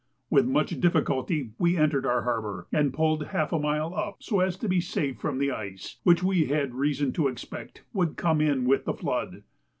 [0.31, 4.57] With much difficulty we entered our harbour, and pulled half a mile up, so as
[4.57, 8.65] to be safe from the ice, which we had reason to expect would come in
[8.65, 9.43] with the flood.